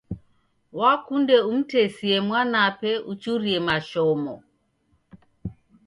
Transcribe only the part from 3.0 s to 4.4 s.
uchurie mashomo.